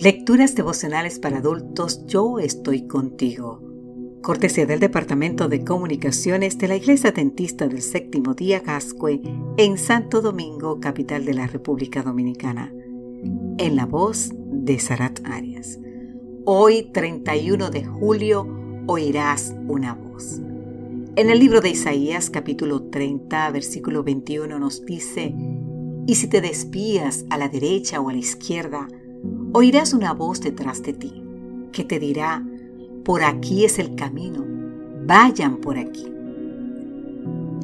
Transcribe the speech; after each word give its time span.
Lecturas 0.00 0.54
devocionales 0.54 1.18
para 1.18 1.40
adultos 1.40 2.06
Yo 2.06 2.38
estoy 2.38 2.86
contigo. 2.86 3.60
Cortesía 4.22 4.64
del 4.64 4.80
Departamento 4.80 5.46
de 5.46 5.62
Comunicaciones 5.62 6.56
de 6.56 6.68
la 6.68 6.76
Iglesia 6.76 7.12
Dentista 7.12 7.68
del 7.68 7.82
Séptimo 7.82 8.32
Día 8.32 8.60
Gascue 8.60 9.20
en 9.58 9.76
Santo 9.76 10.22
Domingo, 10.22 10.80
capital 10.80 11.26
de 11.26 11.34
la 11.34 11.46
República 11.46 12.02
Dominicana. 12.02 12.72
En 13.58 13.76
la 13.76 13.84
voz 13.84 14.30
de 14.34 14.78
Sarat 14.78 15.20
Arias. 15.24 15.78
Hoy, 16.46 16.90
31 16.94 17.68
de 17.68 17.84
julio, 17.84 18.48
oirás 18.86 19.54
una 19.68 19.92
voz. 19.92 20.40
En 21.16 21.28
el 21.28 21.38
libro 21.38 21.60
de 21.60 21.68
Isaías, 21.68 22.30
capítulo 22.30 22.84
30, 22.84 23.50
versículo 23.50 24.02
21, 24.02 24.58
nos 24.58 24.82
dice: 24.86 25.34
Y 26.06 26.14
si 26.14 26.26
te 26.26 26.40
desvías 26.40 27.26
a 27.28 27.36
la 27.36 27.50
derecha 27.50 28.00
o 28.00 28.08
a 28.08 28.14
la 28.14 28.18
izquierda, 28.18 28.88
oirás 29.52 29.92
una 29.92 30.12
voz 30.12 30.40
detrás 30.40 30.82
de 30.82 30.92
ti 30.92 31.22
que 31.72 31.84
te 31.84 31.98
dirá, 31.98 32.44
por 33.04 33.22
aquí 33.22 33.64
es 33.64 33.78
el 33.78 33.94
camino, 33.94 34.44
vayan 35.06 35.58
por 35.58 35.78
aquí. 35.78 36.06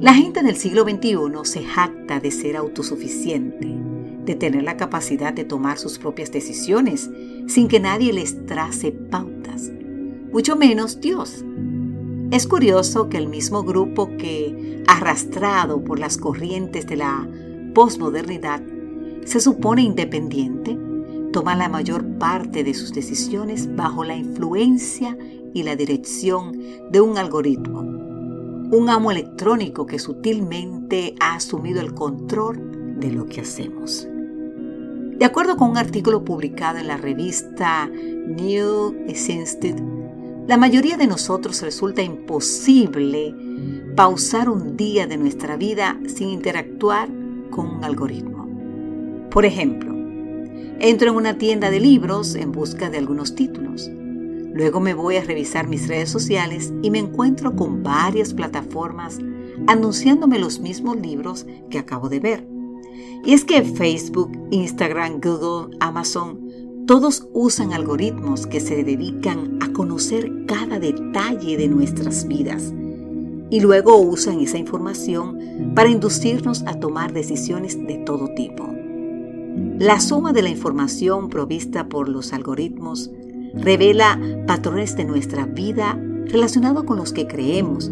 La 0.00 0.14
gente 0.14 0.42
del 0.42 0.56
siglo 0.56 0.82
XXI 0.82 1.16
se 1.44 1.62
jacta 1.62 2.18
de 2.20 2.30
ser 2.30 2.56
autosuficiente, 2.56 3.68
de 4.24 4.34
tener 4.34 4.64
la 4.64 4.76
capacidad 4.76 5.32
de 5.32 5.44
tomar 5.44 5.78
sus 5.78 5.98
propias 5.98 6.32
decisiones 6.32 7.10
sin 7.46 7.68
que 7.68 7.80
nadie 7.80 8.12
les 8.12 8.44
trace 8.46 8.92
pautas, 8.92 9.70
mucho 10.32 10.56
menos 10.56 11.00
Dios. 11.00 11.44
Es 12.32 12.46
curioso 12.46 13.08
que 13.08 13.18
el 13.18 13.28
mismo 13.28 13.62
grupo 13.62 14.16
que, 14.16 14.82
arrastrado 14.88 15.84
por 15.84 15.98
las 15.98 16.16
corrientes 16.16 16.86
de 16.86 16.96
la 16.96 17.28
posmodernidad, 17.74 18.62
se 19.24 19.40
supone 19.40 19.82
independiente, 19.82 20.76
toma 21.32 21.56
la 21.56 21.68
mayor 21.68 22.18
parte 22.18 22.62
de 22.62 22.74
sus 22.74 22.92
decisiones 22.92 23.74
bajo 23.74 24.04
la 24.04 24.14
influencia 24.14 25.16
y 25.54 25.62
la 25.62 25.76
dirección 25.76 26.58
de 26.90 27.00
un 27.00 27.18
algoritmo, 27.18 27.80
un 27.80 28.88
amo 28.88 29.10
electrónico 29.10 29.86
que 29.86 29.98
sutilmente 29.98 31.14
ha 31.20 31.34
asumido 31.34 31.80
el 31.80 31.94
control 31.94 33.00
de 33.00 33.10
lo 33.10 33.26
que 33.26 33.40
hacemos. 33.40 34.06
De 35.18 35.24
acuerdo 35.24 35.56
con 35.56 35.70
un 35.70 35.78
artículo 35.78 36.24
publicado 36.24 36.78
en 36.78 36.88
la 36.88 36.96
revista 36.96 37.86
New 37.86 39.04
Essence, 39.08 39.74
la 40.46 40.56
mayoría 40.56 40.96
de 40.96 41.06
nosotros 41.06 41.62
resulta 41.62 42.02
imposible 42.02 43.34
pausar 43.94 44.48
un 44.48 44.76
día 44.76 45.06
de 45.06 45.16
nuestra 45.16 45.56
vida 45.56 45.98
sin 46.06 46.28
interactuar 46.28 47.08
con 47.50 47.68
un 47.68 47.84
algoritmo. 47.84 48.48
Por 49.30 49.44
ejemplo, 49.44 49.91
Entro 50.80 51.10
en 51.10 51.16
una 51.16 51.38
tienda 51.38 51.70
de 51.70 51.80
libros 51.80 52.34
en 52.34 52.52
busca 52.52 52.90
de 52.90 52.98
algunos 52.98 53.34
títulos. 53.34 53.90
Luego 54.52 54.80
me 54.80 54.94
voy 54.94 55.16
a 55.16 55.24
revisar 55.24 55.68
mis 55.68 55.88
redes 55.88 56.10
sociales 56.10 56.72
y 56.82 56.90
me 56.90 56.98
encuentro 56.98 57.56
con 57.56 57.82
varias 57.82 58.34
plataformas 58.34 59.18
anunciándome 59.66 60.38
los 60.38 60.60
mismos 60.60 60.96
libros 61.00 61.46
que 61.70 61.78
acabo 61.78 62.08
de 62.08 62.20
ver. 62.20 62.46
Y 63.24 63.32
es 63.32 63.44
que 63.44 63.62
Facebook, 63.62 64.30
Instagram, 64.50 65.20
Google, 65.20 65.76
Amazon, 65.80 66.40
todos 66.86 67.28
usan 67.32 67.72
algoritmos 67.72 68.46
que 68.46 68.60
se 68.60 68.82
dedican 68.82 69.58
a 69.62 69.72
conocer 69.72 70.30
cada 70.46 70.80
detalle 70.80 71.56
de 71.56 71.68
nuestras 71.68 72.26
vidas 72.26 72.72
y 73.50 73.60
luego 73.60 73.98
usan 73.98 74.40
esa 74.40 74.58
información 74.58 75.72
para 75.74 75.90
inducirnos 75.90 76.62
a 76.66 76.80
tomar 76.80 77.12
decisiones 77.12 77.78
de 77.86 77.98
todo 77.98 78.28
tipo. 78.34 78.71
La 79.54 80.00
suma 80.00 80.32
de 80.32 80.42
la 80.42 80.48
información 80.48 81.28
provista 81.28 81.88
por 81.88 82.08
los 82.08 82.32
algoritmos 82.32 83.10
revela 83.54 84.18
patrones 84.46 84.96
de 84.96 85.04
nuestra 85.04 85.44
vida 85.44 86.00
relacionados 86.26 86.84
con 86.84 86.96
los 86.96 87.12
que 87.12 87.26
creemos, 87.26 87.90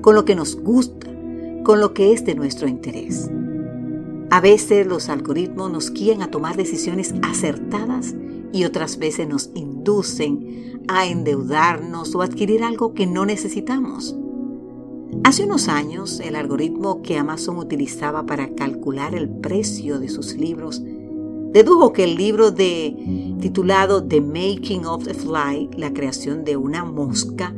con 0.00 0.14
lo 0.14 0.24
que 0.24 0.34
nos 0.34 0.56
gusta, 0.56 1.08
con 1.64 1.80
lo 1.80 1.92
que 1.92 2.12
es 2.12 2.24
de 2.24 2.34
nuestro 2.34 2.68
interés. 2.68 3.30
A 4.30 4.40
veces 4.40 4.86
los 4.86 5.08
algoritmos 5.08 5.70
nos 5.70 5.92
guían 5.92 6.22
a 6.22 6.30
tomar 6.30 6.56
decisiones 6.56 7.14
acertadas 7.22 8.14
y 8.52 8.64
otras 8.64 8.98
veces 8.98 9.28
nos 9.28 9.50
inducen 9.54 10.80
a 10.88 11.06
endeudarnos 11.06 12.14
o 12.14 12.22
adquirir 12.22 12.62
algo 12.62 12.94
que 12.94 13.06
no 13.06 13.26
necesitamos. 13.26 14.16
Hace 15.22 15.44
unos 15.44 15.68
años, 15.68 16.20
el 16.20 16.34
algoritmo 16.34 17.02
que 17.02 17.18
Amazon 17.18 17.58
utilizaba 17.58 18.26
para 18.26 18.54
calcular 18.54 19.14
el 19.14 19.28
precio 19.28 20.00
de 20.00 20.08
sus 20.08 20.36
libros 20.36 20.82
dedujo 21.54 21.92
que 21.92 22.02
el 22.02 22.16
libro 22.16 22.50
de, 22.50 23.36
titulado 23.40 24.04
The 24.04 24.20
Making 24.20 24.86
of 24.86 25.04
the 25.04 25.14
Fly, 25.14 25.70
la 25.76 25.94
creación 25.94 26.44
de 26.44 26.56
una 26.56 26.84
mosca, 26.84 27.54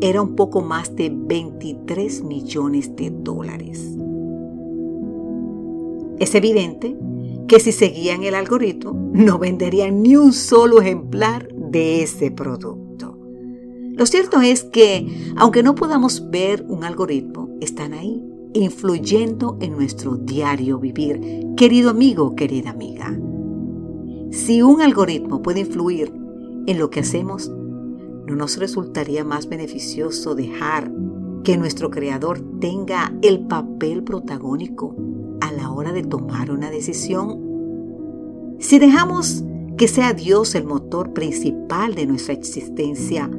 era 0.00 0.22
un 0.22 0.34
poco 0.34 0.62
más 0.62 0.96
de 0.96 1.12
23 1.14 2.24
millones 2.24 2.96
de 2.96 3.10
dólares. 3.10 3.86
Es 6.18 6.34
evidente 6.34 6.96
que 7.46 7.60
si 7.60 7.72
seguían 7.72 8.24
el 8.24 8.34
algoritmo, 8.34 9.10
no 9.12 9.38
venderían 9.38 10.02
ni 10.02 10.16
un 10.16 10.32
solo 10.32 10.80
ejemplar 10.80 11.46
de 11.54 12.02
ese 12.02 12.30
producto. 12.30 13.18
Lo 13.94 14.06
cierto 14.06 14.40
es 14.40 14.64
que, 14.64 15.06
aunque 15.36 15.62
no 15.62 15.74
podamos 15.74 16.30
ver 16.30 16.64
un 16.66 16.82
algoritmo, 16.82 17.50
están 17.60 17.92
ahí 17.92 18.22
influyendo 18.54 19.58
en 19.60 19.72
nuestro 19.72 20.16
diario 20.16 20.78
vivir. 20.78 21.20
Querido 21.56 21.90
amigo, 21.90 22.34
querida 22.34 22.70
amiga, 22.70 23.14
si 24.34 24.62
un 24.62 24.82
algoritmo 24.82 25.42
puede 25.42 25.60
influir 25.60 26.12
en 26.66 26.78
lo 26.78 26.90
que 26.90 27.00
hacemos, 27.00 27.48
¿no 27.48 28.34
nos 28.34 28.56
resultaría 28.56 29.22
más 29.22 29.48
beneficioso 29.48 30.34
dejar 30.34 30.90
que 31.44 31.56
nuestro 31.56 31.88
creador 31.90 32.40
tenga 32.58 33.14
el 33.22 33.46
papel 33.46 34.02
protagónico 34.02 34.96
a 35.40 35.52
la 35.52 35.70
hora 35.70 35.92
de 35.92 36.02
tomar 36.02 36.50
una 36.50 36.70
decisión? 36.70 38.56
Si 38.58 38.80
dejamos 38.80 39.44
que 39.76 39.86
sea 39.86 40.14
Dios 40.14 40.56
el 40.56 40.64
motor 40.64 41.12
principal 41.12 41.94
de 41.94 42.06
nuestra 42.06 42.34
existencia, 42.34 43.30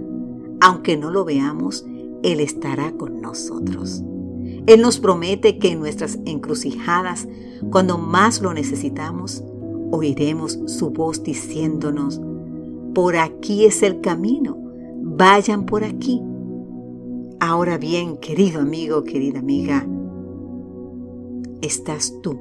aunque 0.62 0.96
no 0.96 1.12
lo 1.12 1.26
veamos, 1.26 1.86
Él 2.24 2.40
estará 2.40 2.94
con 2.94 3.20
nosotros. 3.20 4.02
Él 4.66 4.82
nos 4.82 5.00
promete 5.00 5.58
que 5.58 5.72
en 5.74 5.80
nuestras 5.80 6.20
encrucijadas, 6.26 7.28
cuando 7.70 7.98
más 7.98 8.42
lo 8.42 8.54
necesitamos, 8.54 9.44
oiremos 9.92 10.60
su 10.66 10.90
voz 10.90 11.24
diciéndonos, 11.24 12.22
por 12.94 13.18
aquí 13.18 13.66
es 13.66 13.84
el 13.84 14.02
camino, 14.02 14.58
vayan 15.02 15.66
por 15.66 15.84
aquí. 15.84 16.22
Ahora 17.40 17.78
bien, 17.78 18.18
querido 18.18 18.62
amigo, 18.62 19.04
querida 19.04 19.40
amiga, 19.40 19.86
estás 21.62 22.14
tú, 22.22 22.40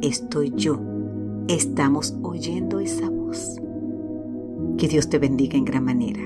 estoy 0.00 0.52
yo, 0.56 0.80
estamos 1.48 2.16
oyendo 2.22 2.80
esa 2.80 3.08
voz. 3.10 3.56
Que 4.78 4.88
Dios 4.88 5.08
te 5.08 5.18
bendiga 5.18 5.58
en 5.58 5.64
gran 5.64 5.84
manera. 5.84 6.22